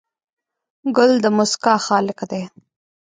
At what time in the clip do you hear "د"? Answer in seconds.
1.23-1.25